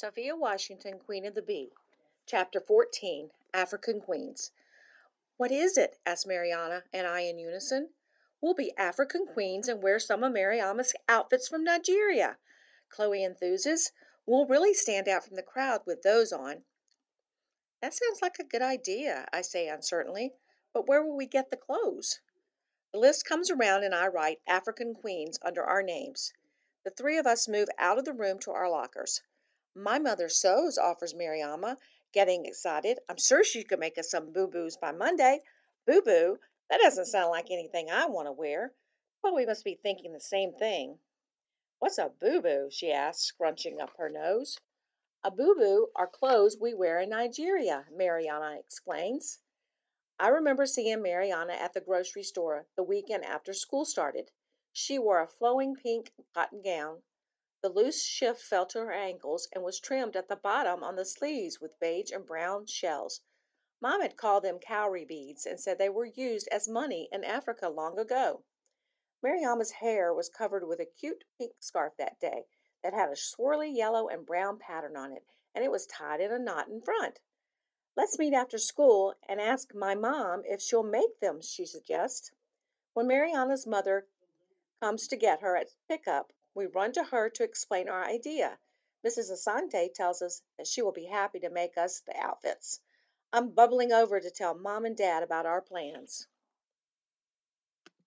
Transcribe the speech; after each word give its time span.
Sophia 0.00 0.36
Washington, 0.36 1.00
Queen 1.00 1.24
of 1.24 1.34
the 1.34 1.42
Bee. 1.42 1.72
Chapter 2.24 2.60
14 2.60 3.32
African 3.52 4.00
Queens. 4.00 4.52
"What 5.38 5.50
is 5.50 5.76
it?" 5.76 5.98
asked 6.06 6.24
Marianna 6.24 6.84
and 6.92 7.04
I 7.04 7.22
in 7.22 7.36
unison. 7.40 7.92
"We'll 8.40 8.54
be 8.54 8.72
African 8.76 9.26
queens 9.26 9.68
and 9.68 9.82
wear 9.82 9.98
some 9.98 10.22
of 10.22 10.30
Mariamma's 10.32 10.94
outfits 11.08 11.48
from 11.48 11.64
Nigeria," 11.64 12.38
Chloe 12.88 13.24
enthuses. 13.24 13.90
"We'll 14.24 14.46
really 14.46 14.72
stand 14.72 15.08
out 15.08 15.24
from 15.24 15.34
the 15.34 15.42
crowd 15.42 15.84
with 15.84 16.02
those 16.02 16.32
on." 16.32 16.64
"That 17.80 17.92
sounds 17.92 18.22
like 18.22 18.38
a 18.38 18.44
good 18.44 18.62
idea," 18.62 19.26
I 19.32 19.40
say 19.42 19.66
uncertainly, 19.66 20.32
"but 20.72 20.86
where 20.86 21.02
will 21.02 21.16
we 21.16 21.26
get 21.26 21.50
the 21.50 21.56
clothes?" 21.56 22.20
The 22.92 22.98
list 22.98 23.24
comes 23.24 23.50
around 23.50 23.82
and 23.82 23.96
I 23.96 24.06
write 24.06 24.42
"African 24.46 24.94
Queens" 24.94 25.40
under 25.42 25.64
our 25.64 25.82
names. 25.82 26.34
The 26.84 26.90
three 26.90 27.18
of 27.18 27.26
us 27.26 27.48
move 27.48 27.68
out 27.78 27.98
of 27.98 28.04
the 28.04 28.12
room 28.12 28.38
to 28.38 28.52
our 28.52 28.70
lockers. 28.70 29.22
"My 29.80 30.00
mother 30.00 30.28
sews," 30.28 30.76
offers 30.76 31.14
Mariamma, 31.14 31.78
getting 32.10 32.46
excited. 32.46 32.98
"I'm 33.08 33.16
sure 33.16 33.44
she 33.44 33.62
could 33.62 33.78
make 33.78 33.96
us 33.96 34.10
some 34.10 34.32
boubous 34.32 34.76
by 34.76 34.90
Monday." 34.90 35.40
"Boubou? 35.86 36.40
That 36.68 36.80
doesn't 36.80 37.04
sound 37.06 37.30
like 37.30 37.48
anything 37.48 37.88
I 37.88 38.06
want 38.06 38.26
to 38.26 38.32
wear." 38.32 38.74
But 39.22 39.34
we 39.36 39.46
must 39.46 39.62
be 39.62 39.76
thinking 39.76 40.12
the 40.12 40.18
same 40.18 40.52
thing. 40.52 40.98
"What's 41.78 41.96
a 41.96 42.08
boubou?" 42.08 42.72
she 42.72 42.90
asks, 42.90 43.22
scrunching 43.26 43.80
up 43.80 43.96
her 43.98 44.08
nose. 44.08 44.58
"A 45.22 45.30
boubou 45.30 45.92
are 45.94 46.08
clothes 46.08 46.58
we 46.58 46.74
wear 46.74 46.98
in 46.98 47.10
Nigeria," 47.10 47.86
Marianna 47.88 48.58
explains. 48.58 49.38
I 50.18 50.26
remember 50.26 50.66
seeing 50.66 51.02
Marianna 51.02 51.52
at 51.52 51.72
the 51.72 51.80
grocery 51.80 52.24
store 52.24 52.66
the 52.74 52.82
weekend 52.82 53.24
after 53.24 53.52
school 53.54 53.84
started. 53.84 54.32
She 54.72 54.98
wore 54.98 55.20
a 55.20 55.28
flowing 55.28 55.76
pink 55.76 56.12
cotton 56.34 56.62
gown. 56.62 57.04
The 57.60 57.68
loose 57.70 58.04
shift 58.04 58.40
fell 58.40 58.66
to 58.66 58.78
her 58.84 58.92
ankles 58.92 59.48
and 59.52 59.64
was 59.64 59.80
trimmed 59.80 60.14
at 60.14 60.28
the 60.28 60.36
bottom 60.36 60.84
on 60.84 60.94
the 60.94 61.04
sleeves 61.04 61.60
with 61.60 61.76
beige 61.80 62.12
and 62.12 62.24
brown 62.24 62.66
shells. 62.66 63.20
Mom 63.80 64.00
had 64.00 64.16
called 64.16 64.44
them 64.44 64.60
cowrie 64.60 65.04
beads 65.04 65.44
and 65.44 65.58
said 65.60 65.76
they 65.76 65.88
were 65.88 66.04
used 66.04 66.46
as 66.52 66.68
money 66.68 67.08
in 67.10 67.24
Africa 67.24 67.68
long 67.68 67.98
ago. 67.98 68.44
Mariamma's 69.22 69.72
hair 69.72 70.14
was 70.14 70.28
covered 70.28 70.68
with 70.68 70.78
a 70.78 70.86
cute 70.86 71.24
pink 71.36 71.60
scarf 71.60 71.96
that 71.96 72.20
day 72.20 72.46
that 72.84 72.94
had 72.94 73.08
a 73.08 73.16
swirly 73.16 73.74
yellow 73.74 74.06
and 74.06 74.24
brown 74.24 74.60
pattern 74.60 74.96
on 74.96 75.10
it, 75.12 75.26
and 75.52 75.64
it 75.64 75.72
was 75.72 75.84
tied 75.84 76.20
in 76.20 76.30
a 76.30 76.38
knot 76.38 76.68
in 76.68 76.80
front. 76.80 77.18
"Let's 77.96 78.20
meet 78.20 78.34
after 78.34 78.58
school 78.58 79.16
and 79.24 79.40
ask 79.40 79.74
my 79.74 79.96
mom 79.96 80.44
if 80.44 80.62
she'll 80.62 80.84
make 80.84 81.18
them," 81.18 81.40
she 81.40 81.66
suggests. 81.66 82.30
When 82.92 83.08
Mariana's 83.08 83.66
mother 83.66 84.06
comes 84.78 85.08
to 85.08 85.16
get 85.16 85.40
her 85.40 85.56
at 85.56 85.72
pickup, 85.88 86.32
we 86.58 86.66
run 86.66 86.92
to 86.92 87.04
her 87.04 87.30
to 87.30 87.44
explain 87.44 87.88
our 87.88 88.04
idea. 88.04 88.58
Mrs. 89.06 89.30
Asante 89.30 89.94
tells 89.94 90.22
us 90.22 90.42
that 90.56 90.66
she 90.66 90.82
will 90.82 90.90
be 90.90 91.06
happy 91.06 91.38
to 91.38 91.50
make 91.50 91.78
us 91.78 92.00
the 92.00 92.18
outfits. 92.18 92.80
I'm 93.32 93.50
bubbling 93.50 93.92
over 93.92 94.18
to 94.18 94.30
tell 94.32 94.54
Mom 94.58 94.84
and 94.84 94.96
Dad 94.96 95.22
about 95.22 95.46
our 95.46 95.60
plans. 95.62 96.26